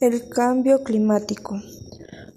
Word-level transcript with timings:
El 0.00 0.30
cambio 0.30 0.82
climático. 0.82 1.60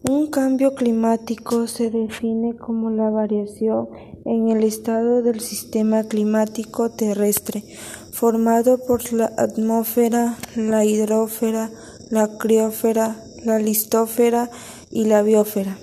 Un 0.09 0.27
cambio 0.27 0.75
climático 0.75 1.65
se 1.67 1.89
define 1.89 2.57
como 2.57 2.89
la 2.89 3.09
variación 3.09 3.87
en 4.25 4.49
el 4.49 4.65
estado 4.65 5.21
del 5.21 5.39
sistema 5.39 6.03
climático 6.03 6.89
terrestre, 6.89 7.63
formado 8.11 8.79
por 8.79 9.13
la 9.13 9.31
atmósfera, 9.37 10.37
la 10.57 10.83
hidrosfera, 10.83 11.71
la 12.09 12.37
criosfera, 12.37 13.23
la 13.45 13.59
listósfera 13.59 14.49
y 14.91 15.05
la 15.05 15.21
biosfera, 15.21 15.77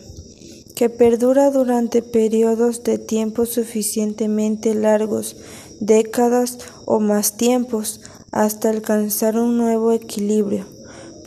que 0.76 0.90
perdura 0.90 1.50
durante 1.50 2.02
periodos 2.02 2.84
de 2.84 2.98
tiempo 2.98 3.46
suficientemente 3.46 4.74
largos, 4.74 5.34
décadas 5.80 6.58
o 6.84 7.00
más 7.00 7.38
tiempos, 7.38 8.02
hasta 8.32 8.68
alcanzar 8.68 9.38
un 9.38 9.56
nuevo 9.56 9.92
equilibrio 9.92 10.66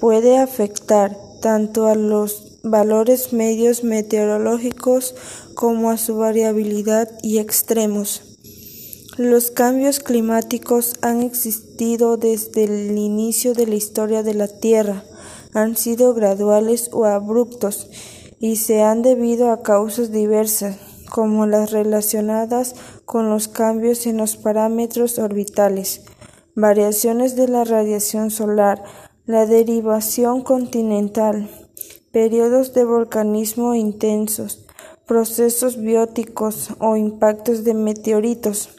puede 0.04 0.38
afectar 0.38 1.18
tanto 1.42 1.88
a 1.88 1.96
los 1.96 2.60
valores 2.62 3.32
medios 3.32 3.86
meteorológicos 3.86 5.16
como 5.56 5.92
a 5.92 5.98
su 5.98 6.18
variabilidad 6.18 7.10
y 7.22 7.38
extremos. 7.38 8.38
Los 9.16 9.50
cambios 9.50 10.02
climáticos 10.02 10.96
han 11.02 11.22
existido 11.22 12.18
desde 12.18 12.66
el 12.66 12.98
inicio 12.98 13.54
de 13.54 13.66
la 13.66 13.76
historia 13.76 14.24
de 14.24 14.34
la 14.34 14.50
Tierra, 14.50 15.06
han 15.54 15.78
sido 15.78 16.14
graduales 16.14 16.90
o 16.92 17.06
abruptos 17.06 17.90
y 18.42 18.58
se 18.58 18.82
han 18.82 19.04
debido 19.04 19.52
a 19.52 19.64
causas 19.64 20.12
diversas, 20.12 20.76
como 21.10 21.46
las 21.46 21.72
relacionadas 21.72 22.76
con 23.06 23.30
los 23.30 23.48
cambios 23.48 24.06
en 24.06 24.18
los 24.18 24.36
parámetros 24.36 25.18
orbitales, 25.18 26.02
variaciones 26.56 27.38
de 27.38 27.48
la 27.48 27.64
radiación 27.64 28.32
solar, 28.32 28.84
la 29.26 29.46
derivación 29.46 30.42
continental, 30.42 31.50
periodos 32.12 32.74
de 32.74 32.84
volcanismo 32.84 33.74
intensos, 33.74 34.66
procesos 35.08 35.82
bióticos 35.82 36.72
o 36.80 36.98
impactos 36.98 37.64
de 37.64 37.74
meteoritos. 37.74 38.70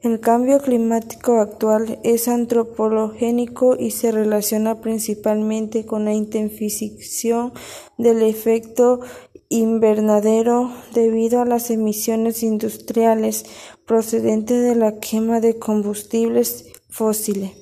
El 0.00 0.20
cambio 0.20 0.58
climático 0.60 1.38
actual 1.38 1.98
es 2.02 2.28
antropogénico 2.28 3.76
y 3.78 3.90
se 3.90 4.10
relaciona 4.10 4.80
principalmente 4.80 5.84
con 5.84 6.06
la 6.06 6.14
intensificación 6.14 7.52
del 7.98 8.22
efecto 8.22 9.00
invernadero 9.50 10.72
debido 10.94 11.42
a 11.42 11.44
las 11.44 11.70
emisiones 11.70 12.42
industriales 12.42 13.44
procedentes 13.86 14.62
de 14.62 14.76
la 14.76 14.98
quema 14.98 15.40
de 15.40 15.58
combustibles 15.58 16.72
fósiles. 16.88 17.52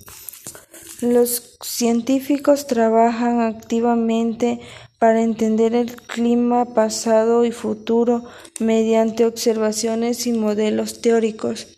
Los 1.03 1.59
científicos 1.61 2.69
trabajan 2.69 3.41
activamente 3.41 4.61
para 5.01 5.21
entender 5.21 5.75
el 5.75 5.97
clima 5.97 6.75
pasado 6.75 7.45
y 7.45 7.51
futuro 7.51 8.23
mediante 8.61 9.27
observaciones 9.27 10.29
y 10.29 10.33
modelos 10.33 11.01
teóricos. 11.01 11.77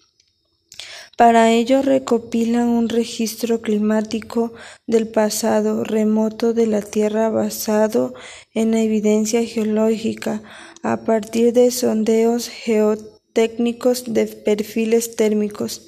Para 1.17 1.51
ello 1.51 1.81
recopilan 1.81 2.69
un 2.69 2.91
registro 2.91 3.63
climático 3.63 4.53
del 4.87 5.09
pasado 5.09 5.85
remoto 5.85 6.53
de 6.53 6.67
la 6.67 6.83
Tierra 6.83 7.31
basado 7.31 8.13
en 8.53 8.75
evidencia 8.75 9.43
geológica 9.43 10.43
a 10.83 11.05
partir 11.05 11.55
de 11.55 11.71
sondeos 11.71 12.51
geotécnicos 12.51 14.05
de 14.13 14.27
perfiles 14.27 15.17
térmicos, 15.17 15.87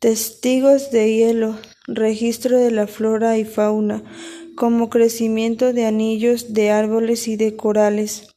testigos 0.00 0.90
de 0.90 1.14
hielo, 1.14 1.56
registro 1.86 2.58
de 2.58 2.70
la 2.70 2.86
flora 2.86 3.38
y 3.38 3.44
fauna, 3.44 4.02
como 4.56 4.90
crecimiento 4.90 5.72
de 5.72 5.86
anillos 5.86 6.52
de 6.52 6.70
árboles 6.70 7.28
y 7.28 7.36
de 7.36 7.56
corales, 7.56 8.28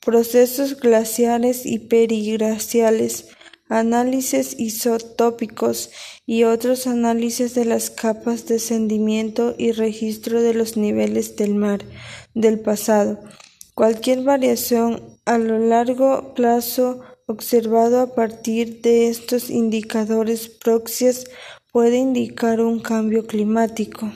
procesos 0.00 0.78
glaciares 0.80 1.66
y 1.66 1.78
periglaciales, 1.78 3.28
análisis 3.68 4.58
isotópicos 4.58 5.90
y 6.26 6.44
otros 6.44 6.86
análisis 6.86 7.54
de 7.54 7.64
las 7.64 7.90
capas 7.90 8.46
de 8.46 8.58
sentimiento 8.58 9.54
y 9.56 9.72
registro 9.72 10.42
de 10.42 10.54
los 10.54 10.76
niveles 10.76 11.36
del 11.36 11.54
mar 11.54 11.80
del 12.34 12.60
pasado. 12.60 13.20
Cualquier 13.74 14.22
variación 14.22 15.18
a 15.24 15.38
lo 15.38 15.58
largo 15.58 16.34
plazo 16.34 17.00
observado 17.26 18.00
a 18.00 18.14
partir 18.14 18.82
de 18.82 19.08
estos 19.08 19.50
indicadores 19.50 20.48
proxies 20.48 21.30
puede 21.72 21.98
indicar 21.98 22.60
un 22.60 22.80
cambio 22.80 23.26
climático. 23.26 24.12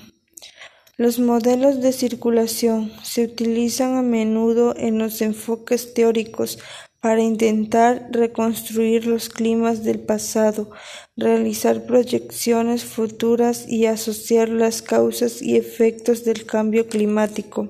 Los 0.97 1.19
modelos 1.19 1.81
de 1.81 1.93
circulación 1.93 2.93
se 3.03 3.25
utilizan 3.25 3.97
a 3.97 4.03
menudo 4.03 4.75
en 4.77 4.99
los 4.99 5.21
enfoques 5.23 5.93
teóricos 5.95 6.59
para 7.01 7.21
intentar 7.21 8.09
reconstruir 8.13 9.07
los 9.07 9.29
climas 9.29 9.85
del 9.85 10.01
pasado, 10.01 10.71
realizar 11.17 11.85
proyecciones 11.85 12.85
futuras 12.85 13.69
y 13.69 13.87
asociar 13.87 14.49
las 14.49 14.83
causas 14.83 15.43
y 15.43 15.57
efectos 15.57 16.25
del 16.25 16.47
cambio 16.47 16.89
climático. 16.89 17.69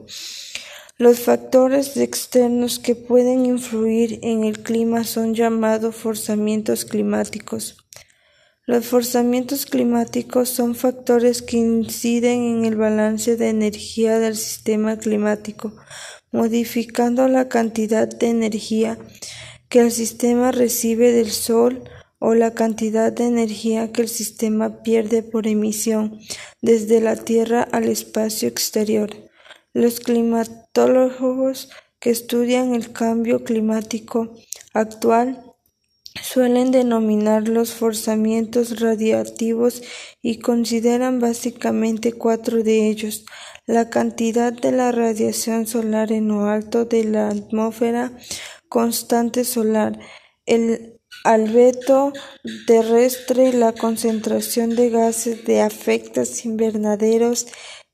Los 0.99 1.19
factores 1.19 1.97
externos 1.97 2.79
que 2.79 2.95
pueden 2.95 3.45
influir 3.45 4.21
en 4.23 4.45
el 4.45 4.63
clima 4.63 5.03
son 5.03 5.35
llamados 5.35 5.97
forzamientos 5.97 6.85
climáticos. 6.85 7.84
Los 8.67 8.87
forzamientos 8.87 9.67
climáticos 9.67 10.49
son 10.49 10.75
factores 10.75 11.43
que 11.43 11.59
inciden 11.59 12.45
en 12.45 12.65
el 12.65 12.77
balance 12.77 13.37
de 13.37 13.51
energía 13.51 14.19
del 14.19 14.37
sistema 14.37 14.97
climático, 14.97 15.75
modificando 16.33 17.29
la 17.29 17.51
cantidad 17.51 18.09
de 18.09 18.29
energía 18.29 18.97
que 19.69 19.81
el 19.81 19.93
sistema 19.93 20.51
recibe 20.51 21.13
del 21.13 21.31
Sol 21.31 21.85
o 22.19 22.33
la 22.33 22.55
cantidad 22.55 23.13
de 23.13 23.27
energía 23.27 23.93
que 23.93 24.01
el 24.01 24.09
sistema 24.09 24.83
pierde 24.83 25.23
por 25.23 25.47
emisión 25.47 26.19
desde 26.63 27.03
la 27.03 27.17
Tierra 27.17 27.69
al 27.71 27.85
espacio 27.85 28.49
exterior. 28.49 29.11
Los 29.75 30.01
climatólogos 30.01 31.69
que 32.01 32.09
estudian 32.09 32.75
el 32.75 32.93
cambio 32.93 33.45
climático 33.45 34.33
actual 34.73 35.54
suelen 36.23 36.71
denominar 36.71 37.49
los 37.49 37.73
forzamientos 37.73 38.81
radiativos 38.81 39.83
y 40.23 40.39
consideran 40.39 41.21
básicamente 41.21 42.13
cuatro 42.13 42.63
de 42.63 42.89
ellos 42.89 43.25
la 43.67 43.91
cantidad 43.91 44.53
de 44.53 44.73
la 44.73 44.93
radiación 44.93 45.67
solar 45.67 46.13
en 46.13 46.29
lo 46.29 46.47
alto 46.47 46.85
de 46.85 47.05
la 47.05 47.29
atmósfera 47.29 48.13
constante 48.69 49.45
solar, 49.45 49.99
el 50.47 51.01
albedo 51.25 52.13
terrestre, 52.67 53.53
la 53.53 53.73
concentración 53.73 54.75
de 54.77 54.91
gases 54.91 55.45
de 55.45 55.65
efectos 55.65 56.45
invernaderos 56.45 57.47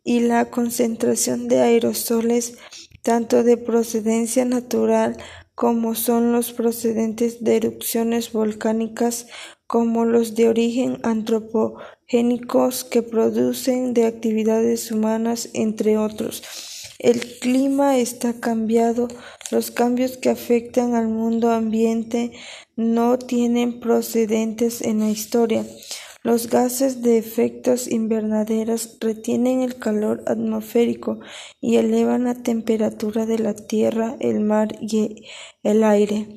y 0.02 0.20
la 0.20 0.50
concentración 0.50 1.48
de 1.48 1.60
aerosoles 1.60 2.56
tanto 3.02 3.42
de 3.42 3.56
procedencia 3.56 4.44
natural 4.44 5.16
como 5.60 5.94
son 5.94 6.32
los 6.32 6.52
procedentes 6.52 7.44
de 7.44 7.56
erupciones 7.56 8.32
volcánicas 8.32 9.26
como 9.66 10.06
los 10.06 10.34
de 10.34 10.48
origen 10.48 11.00
antropogénicos 11.02 12.82
que 12.84 13.02
producen 13.02 13.92
de 13.92 14.06
actividades 14.06 14.90
humanas, 14.90 15.50
entre 15.52 15.98
otros. 15.98 16.42
El 16.98 17.38
clima 17.40 17.98
está 17.98 18.40
cambiado, 18.40 19.08
los 19.50 19.70
cambios 19.70 20.16
que 20.16 20.30
afectan 20.30 20.94
al 20.94 21.08
mundo 21.08 21.50
ambiente 21.50 22.32
no 22.74 23.18
tienen 23.18 23.80
procedentes 23.80 24.80
en 24.80 25.00
la 25.00 25.10
historia. 25.10 25.66
Los 26.22 26.48
gases 26.50 27.00
de 27.00 27.16
efectos 27.16 27.88
invernaderos 27.88 28.98
retienen 29.00 29.62
el 29.62 29.78
calor 29.78 30.22
atmosférico 30.26 31.20
y 31.62 31.76
elevan 31.76 32.24
la 32.24 32.34
temperatura 32.34 33.24
de 33.24 33.38
la 33.38 33.54
tierra, 33.54 34.16
el 34.20 34.40
mar 34.40 34.68
y 34.82 35.24
el 35.62 35.82
aire. 35.82 36.28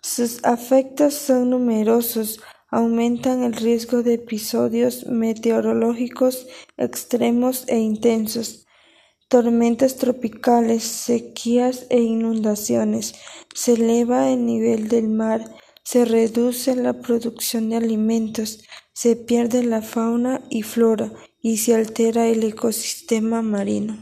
Sus 0.00 0.44
efectos 0.44 1.14
son 1.14 1.50
numerosos, 1.50 2.40
aumentan 2.70 3.42
el 3.42 3.54
riesgo 3.54 4.04
de 4.04 4.14
episodios 4.14 5.06
meteorológicos 5.06 6.46
extremos 6.76 7.64
e 7.66 7.78
intensos, 7.78 8.66
tormentas 9.26 9.96
tropicales, 9.96 10.84
sequías 10.84 11.86
e 11.90 12.00
inundaciones. 12.00 13.14
Se 13.52 13.72
eleva 13.72 14.30
el 14.30 14.46
nivel 14.46 14.86
del 14.86 15.08
mar, 15.08 15.44
se 15.86 16.04
reduce 16.04 16.74
la 16.74 16.94
producción 16.94 17.70
de 17.70 17.76
alimentos, 17.76 18.64
se 18.92 19.14
pierde 19.14 19.62
la 19.62 19.82
fauna 19.82 20.40
y 20.50 20.64
flora 20.64 21.12
y 21.40 21.58
se 21.58 21.76
altera 21.76 22.26
el 22.26 22.42
ecosistema 22.42 23.40
marino. 23.40 23.96